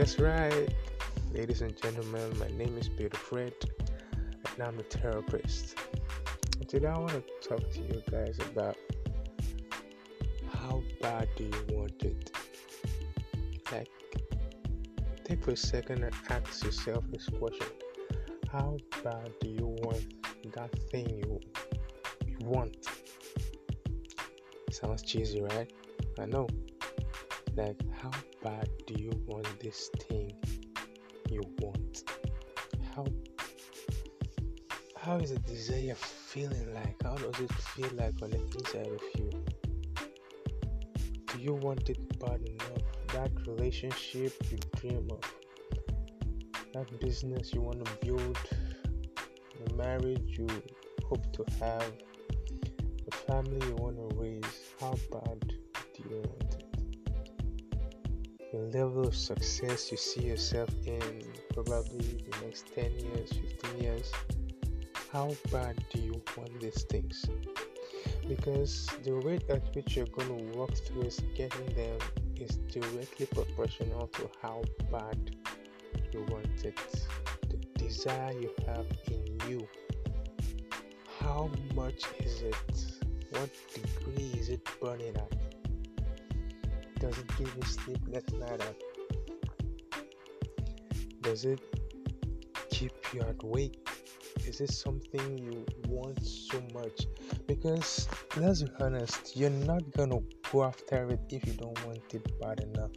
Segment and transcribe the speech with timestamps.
[0.00, 0.74] Guess right,
[1.30, 2.38] ladies and gentlemen.
[2.38, 3.52] My name is Peter Fred,
[4.14, 5.76] and I'm a therapist.
[6.66, 8.78] Today, I want to talk to you guys about
[10.54, 12.34] how bad do you want it?
[13.70, 13.90] Like,
[15.22, 17.66] take for a second and ask yourself this question:
[18.50, 20.02] How bad do you want
[20.54, 21.40] that thing you
[22.40, 22.86] want?
[24.70, 25.70] Sounds cheesy, right?
[26.18, 26.48] I know.
[27.56, 30.32] Like, how bad do you want this thing
[31.28, 32.04] you want?
[32.94, 33.06] How
[34.96, 37.02] how is the desire feeling like?
[37.02, 39.30] How does it feel like on the inside of you?
[41.26, 42.82] Do you want it bad enough?
[43.14, 45.20] That relationship you dream of,
[46.72, 48.38] that business you want to build,
[49.66, 50.48] the marriage you
[51.08, 51.92] hope to have,
[53.04, 55.40] the family you want to raise, how bad
[55.94, 56.49] do you want
[58.58, 61.22] level of success you see yourself in
[61.54, 63.30] probably the next 10 years,
[63.62, 64.12] 15 years.
[65.12, 67.24] How bad do you want these things?
[68.28, 71.98] Because the rate at which you're going to work towards getting them
[72.36, 75.36] is directly proportional to how bad
[76.12, 76.78] you want it.
[77.48, 79.68] The desire you have in you.
[81.20, 82.56] How much is it?
[83.30, 85.39] What degree is it burning at?
[87.00, 88.60] Does it give you sleepless night
[91.22, 91.60] Does it
[92.70, 93.88] keep you awake?
[94.46, 97.06] Is it something you want so much?
[97.46, 98.06] Because
[98.36, 100.18] let's be honest, you're not gonna
[100.52, 102.90] go after it if you don't want it bad enough.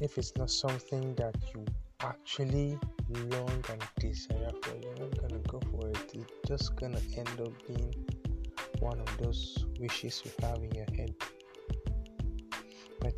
[0.00, 1.64] If it's not something that you
[2.00, 2.78] actually
[3.10, 6.14] long and desire for, you're not gonna go for it.
[6.14, 7.92] It's just gonna end up being
[8.78, 11.14] one of those wishes you have in your head.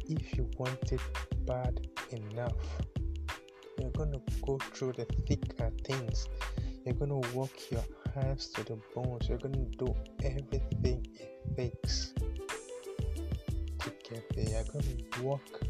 [0.08, 1.00] If you want it
[1.46, 2.54] bad enough,
[3.78, 6.28] you're gonna go through the thicker things.
[6.84, 9.28] You're gonna work your hands to the bones.
[9.28, 12.12] You're gonna do everything it takes
[13.80, 14.48] to get there.
[14.48, 15.64] You're gonna work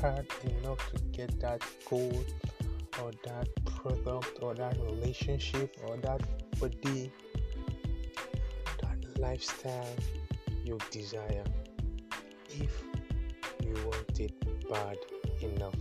[0.00, 2.24] hard enough to get that goal
[3.02, 6.20] or that product or that relationship or that
[6.58, 7.12] body,
[8.80, 9.96] that lifestyle
[10.64, 11.44] you desire.
[12.50, 12.82] If
[14.20, 14.32] it
[14.68, 14.96] bad
[15.42, 15.74] enough.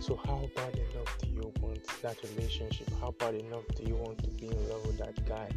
[0.00, 2.88] So, how bad enough do you want that relationship?
[3.00, 5.48] How bad enough do you want to be in love with that guy?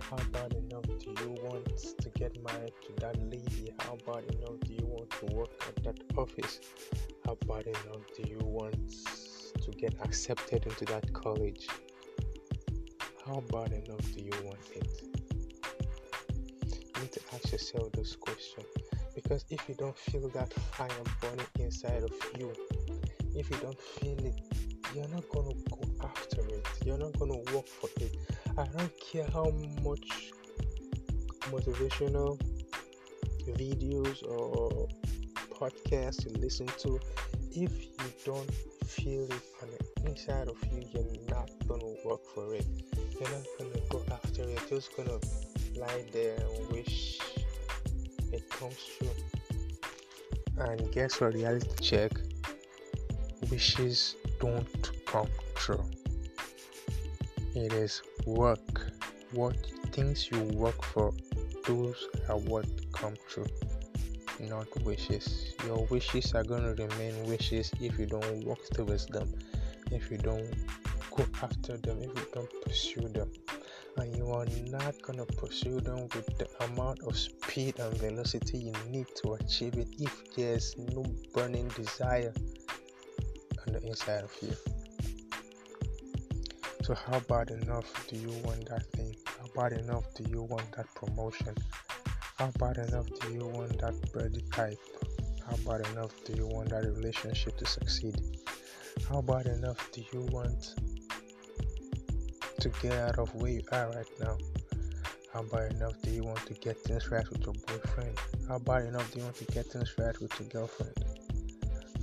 [0.00, 3.72] How bad enough do you want to get married to that lady?
[3.80, 6.60] How bad enough do you want to work at that office?
[7.24, 8.92] How bad enough do you want
[9.60, 11.66] to get accepted into that college?
[13.26, 15.02] How bad enough do you want it?
[16.94, 18.85] You need to ask yourself those questions
[19.26, 20.88] because if you don't feel that fire
[21.20, 22.52] burning inside of you,
[23.34, 24.40] if you don't feel it,
[24.94, 26.64] you're not gonna go after it.
[26.84, 28.14] You're not gonna work for it.
[28.56, 30.30] I don't care how much
[31.50, 32.40] motivational
[33.48, 34.86] videos or
[35.50, 37.00] podcasts you listen to.
[37.50, 38.54] If you don't
[38.86, 42.66] feel it on the inside of you, you're not gonna work for it.
[43.18, 44.60] You're not gonna go after it.
[44.70, 45.18] You're just gonna
[45.74, 47.18] lie there and wish
[48.32, 49.10] it comes true.
[50.58, 51.34] And guess what?
[51.34, 52.12] Reality check
[53.50, 55.84] wishes don't come true.
[57.54, 58.92] It is work.
[59.32, 59.56] What
[59.92, 61.12] things you work for,
[61.66, 63.46] those are what come true,
[64.40, 65.54] not wishes.
[65.64, 69.32] Your wishes are gonna remain wishes if you don't work towards them,
[69.90, 70.48] if you don't
[71.10, 73.30] go after them, if you don't pursue them
[73.98, 78.58] and you are not going to pursue them with the amount of speed and velocity
[78.58, 82.32] you need to achieve it if there's no burning desire
[83.66, 84.54] on the inside of you.
[86.82, 89.16] So, how bad enough do you want that thing?
[89.24, 91.54] How bad enough do you want that promotion?
[92.38, 94.78] How bad enough do you want that body type?
[95.44, 98.20] How bad enough do you want that relationship to succeed?
[99.08, 100.74] How bad enough do you want
[102.60, 104.36] to get out of where you are right now?
[105.32, 108.18] How bad enough do you want to get things right with your boyfriend?
[108.48, 110.94] How bad enough do you want to get things right with your girlfriend?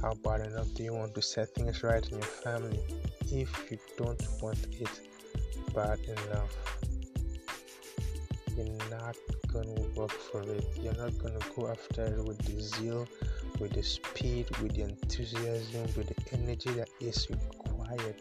[0.01, 2.79] How bad enough do you want to set things right in your family?
[3.31, 4.99] If you don't want it
[5.73, 6.55] bad enough,
[8.55, 9.15] you're not
[9.51, 10.65] gonna work for it.
[10.79, 13.07] You're not gonna go after it with the zeal,
[13.59, 18.15] with the speed, with the enthusiasm, with the energy that is required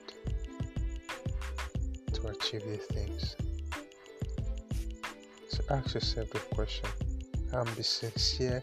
[2.22, 3.36] to achieve these things.
[5.48, 6.88] So ask yourself the question
[7.52, 8.62] and be sincere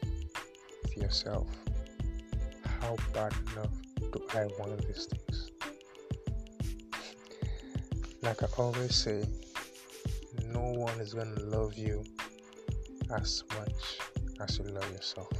[0.83, 1.47] with yourself.
[2.81, 5.51] how bad enough do I want these things?
[8.21, 9.25] Like I always say,
[10.47, 12.03] no one is gonna love you
[13.11, 13.99] as much
[14.39, 15.31] as you love yourself.